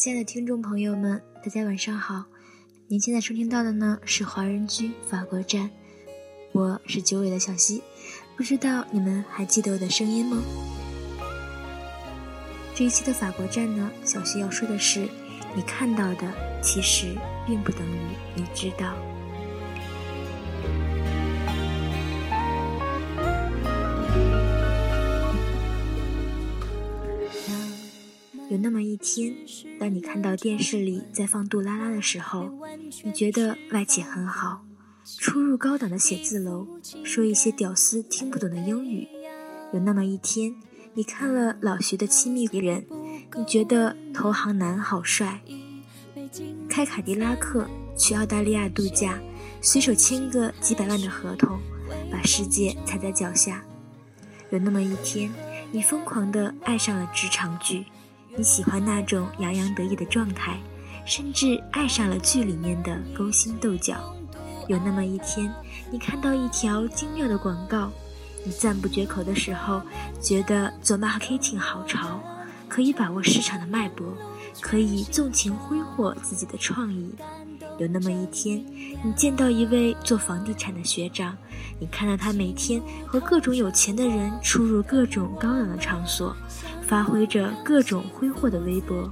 [0.00, 2.24] 亲爱的听众朋友们，大家晚上好。
[2.88, 5.70] 您现在收听到的呢是华人居法国站，
[6.52, 7.82] 我是九尾的小溪，
[8.34, 10.42] 不知道你们还记得我的声音吗？
[12.74, 15.06] 这一期的法国站呢，小溪要说的是，
[15.54, 16.32] 你看到的
[16.62, 17.14] 其实
[17.46, 18.00] 并不等于
[18.34, 18.96] 你知道。
[28.50, 29.32] 有那么一天，
[29.78, 32.50] 当你看到电视里在放杜拉拉的时候，
[33.04, 34.64] 你觉得外企很好，
[35.04, 36.66] 出入高档的写字楼，
[37.04, 39.06] 说一些屌丝听不懂的英语。
[39.72, 40.56] 有那么一天，
[40.94, 42.84] 你看了老徐的亲密人，
[43.36, 45.42] 你觉得投行男好帅，
[46.68, 49.20] 开卡迪拉克去澳大利亚度假，
[49.62, 51.60] 随手签个几百万的合同，
[52.10, 53.64] 把世界踩在脚下。
[54.50, 55.32] 有那么一天，
[55.70, 57.84] 你疯狂地爱上了职场剧。
[58.36, 60.58] 你喜欢那种洋洋得意的状态，
[61.04, 63.96] 甚至爱上了剧里面的勾心斗角。
[64.68, 65.52] 有那么一天，
[65.90, 67.90] 你看到一条精妙的广告，
[68.44, 69.82] 你赞不绝口的时候，
[70.20, 72.20] 觉得做 marketing 好潮，
[72.68, 74.06] 可以把握市场的脉搏，
[74.60, 77.12] 可以纵情挥霍自己的创意。
[77.80, 78.62] 有那么一天，
[79.02, 81.34] 你见到一位做房地产的学长，
[81.78, 86.36] 你看到他每天和各种有钱的人出入各种高档的场所。
[86.82, 89.10] 发挥着各种挥霍的微博，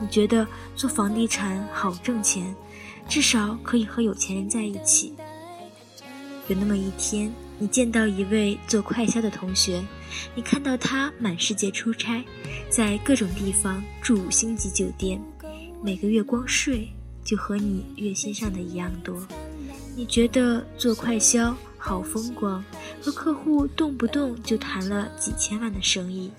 [0.00, 2.54] 你觉得做房地产好挣钱，
[3.08, 5.14] 至少可以和有钱人在一起。
[6.48, 9.80] 有那么一天，你见到一位做快销的同学，
[10.34, 12.22] 你看到他满世界出差，
[12.68, 15.22] 在各种地方住五星级酒店，
[15.82, 16.92] 每个月光税
[17.30, 19.24] 就和你月薪上的一样多。
[19.94, 22.64] 你觉得做快销好风光，
[23.00, 26.32] 和客户动不动就谈了几千万的生意。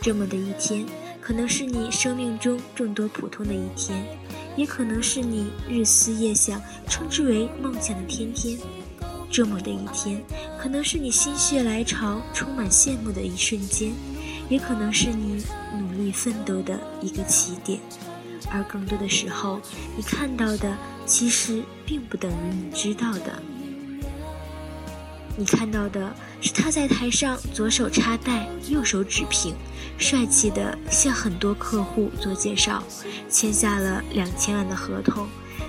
[0.00, 0.86] 这么的一天，
[1.20, 4.06] 可能是你生命中众多普通的一天，
[4.54, 8.56] 也可能是你日思夜想、称之为梦想的天天。
[9.32, 10.22] 这么的一天，
[10.56, 13.92] 可能是你心血来潮、充满羡慕的一瞬间，
[14.48, 15.44] 也可能是你
[15.76, 17.80] 努力奋斗的一个起点。
[18.50, 19.60] 而更多的时候，
[19.96, 23.42] 你看到的其实并不等于你知道的。
[25.36, 29.54] 你看到的是他在台上左手插袋，右手指屏，
[29.96, 32.82] 帅气的向很多客户做介绍，
[33.30, 35.26] 签下了两千万的合同。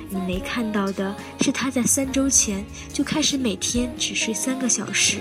[0.10, 5.20] 你没看到的是他在三周前就开始每天只睡三个小时，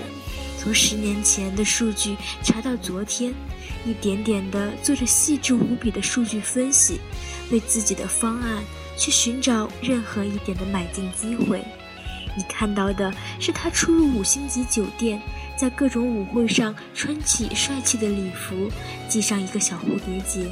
[0.61, 3.33] 从十年前的数据查到昨天，
[3.83, 6.99] 一点点的做着细致无比的数据分析，
[7.49, 8.63] 为自己的方案
[8.95, 11.65] 去寻找任何一点的买进机会。
[12.37, 15.19] 你看到的是他出入五星级酒店，
[15.57, 18.69] 在各种舞会上穿起帅气的礼服，
[19.09, 20.45] 系上一个小蝴蝶结。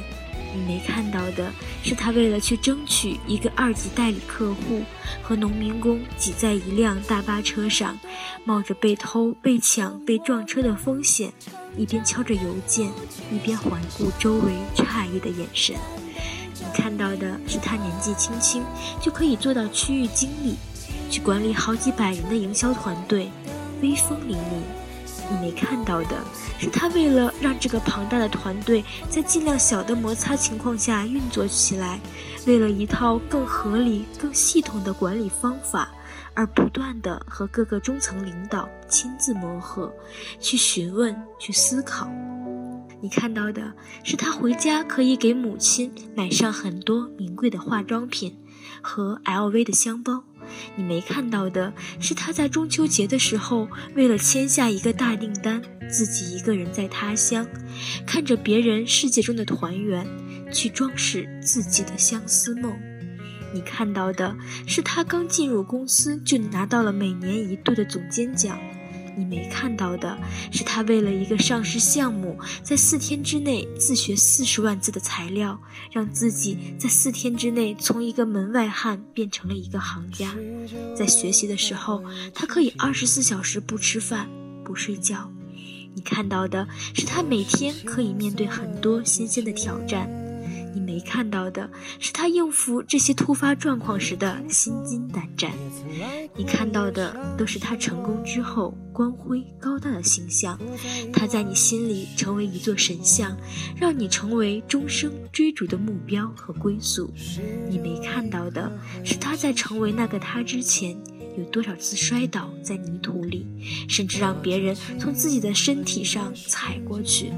[0.54, 1.52] 你没看到的
[1.82, 4.82] 是他为了去争取一个二级代理客户，
[5.22, 7.98] 和农民工挤在一辆大巴车上，
[8.44, 11.32] 冒着被偷、被抢、被撞车的风险，
[11.76, 12.90] 一边敲着邮件，
[13.32, 15.76] 一边环顾周围诧异的眼神。
[16.54, 18.62] 你看到的是他年纪轻轻
[19.00, 20.56] 就可以做到区域经理。
[21.10, 23.28] 去管理好几百人的营销团队，
[23.82, 24.79] 威风凛凛。
[25.30, 26.16] 你没看到的
[26.58, 32.00] 是，他为了让这个庞大的团队在尽量小的摩擦情况下运作起来，
[32.46, 35.88] 为了一套更合理、更系统的管理方法，
[36.34, 39.92] 而不断的和各个中层领导亲自磨合，
[40.40, 42.10] 去询问、去思考。
[43.00, 48.36] 你看到的是，他回家可以给母亲买上很多名贵的化妆品
[48.82, 50.24] 和 LV 的箱包。
[50.74, 57.46] 你没看到的是，他在中秋节的时候，为了签下一个大订单，自己一个人在他乡，
[58.06, 60.06] 看着别人世界中的团圆，
[60.52, 62.76] 去装饰自己的相思梦。
[63.52, 68.58] 你看到的是，他刚进入公司就拿到了每年一度的总监奖。
[69.16, 70.16] 你没看到的
[70.50, 75.60] 是，他为了一个上市项目，在四天之内自学四十万字的材料，
[75.92, 80.34] 让自己在四天之内从一个门外汉变成了一个行家。
[80.94, 82.02] 在学习的时候，
[82.34, 84.28] 他可以二十四小时不吃饭、
[84.64, 85.30] 不睡觉。
[85.94, 90.08] 你看到的是，他每天可以面对很多新鲜的挑战。
[90.72, 91.68] 你没看到的
[91.98, 95.52] 是他应付这些突发状况时的心惊胆战，
[96.36, 100.58] 你看到的都是他成功之后光辉高大的形象，
[101.12, 103.36] 他在你心里成为一座神像，
[103.76, 107.10] 让你成为终生追逐的目标和归宿。
[107.68, 108.70] 你没看到的
[109.04, 110.96] 是他在成为那个他之前
[111.36, 113.46] 有多少次摔倒在泥土里，
[113.88, 117.32] 甚至让别人从自己的身体上踩过去。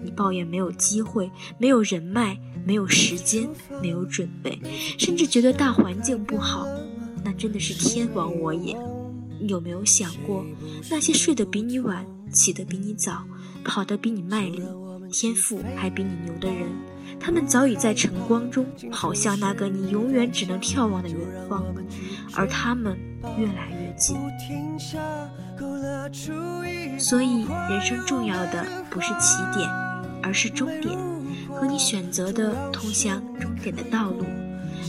[0.00, 2.38] 你抱怨没有机会、没有人脉、
[2.68, 3.48] 没有时间、
[3.80, 4.60] 没有准备，
[4.98, 6.66] 甚至觉得大环境不好，
[7.24, 8.76] 那真的是天亡我也。
[9.40, 10.44] 有没有想过，
[10.90, 13.24] 那些睡得比你晚、起得比你早、
[13.64, 14.62] 跑得比你卖力、
[15.10, 16.68] 天赋还比你牛的人？
[17.18, 21.18] 他们早已在晨光中跑向那个你永远只能眺望的远
[21.48, 21.64] 方，
[22.34, 22.98] 而他们
[23.38, 24.14] 越来越近。
[26.98, 29.66] 所以，人生重要的不是起点，
[30.22, 30.94] 而是终点
[31.58, 34.24] 和你选择的通向终点的道路。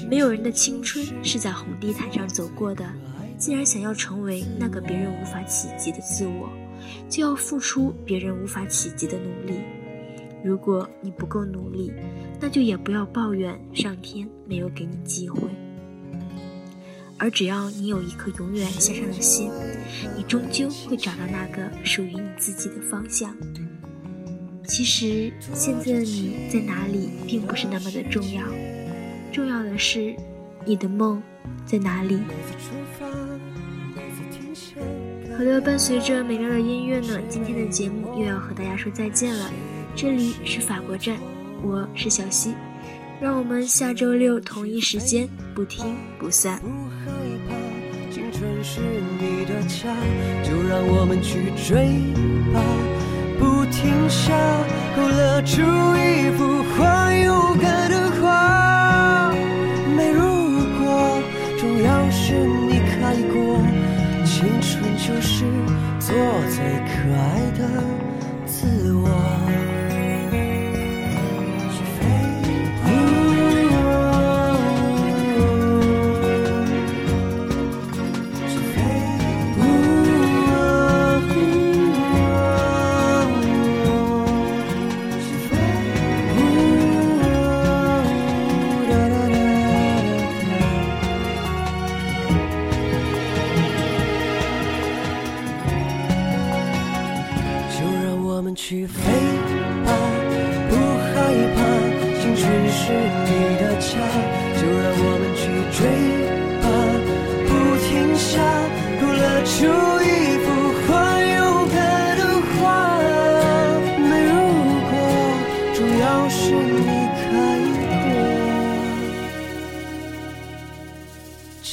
[0.08, 2.86] 没有人的青春是在红地毯上走过的。
[3.38, 6.50] 既然想要成为那个别人无法企及的自我，
[7.10, 9.62] 就要付出别人无法企及的努力。
[10.44, 11.92] 如果你不够努力，
[12.40, 15.42] 那就也不要抱怨上天没有给你机会。
[17.18, 19.50] 而只要你有一颗永远向上的心，
[20.18, 23.34] 你终究会找到那个属于你自己的方向。
[24.70, 28.44] 其实现在的你在哪里，并不是那么的重要，
[29.32, 30.16] 重要的是
[30.64, 31.22] 你的梦
[31.66, 32.20] 在哪里。
[35.36, 39.52] 好的，伴随着美妙的音乐呢，今天的节目又要和大家说再见了。
[39.96, 41.18] 这里是法国站，
[41.64, 42.54] 我是小溪，
[43.20, 46.62] 让我们下周六同一时间不听不散。
[48.62, 49.96] 是你的家，
[50.44, 51.88] 就让我们去追
[52.54, 52.62] 吧，
[53.40, 54.34] 不停下，
[54.96, 55.62] 勾勒出
[55.96, 57.99] 一幅画，勇敢的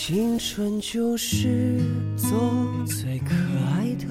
[0.08, 1.80] 青春就是
[2.16, 2.30] 做
[2.86, 3.34] 最可
[3.74, 4.06] 爱的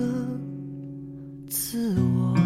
[1.47, 2.44] 自我。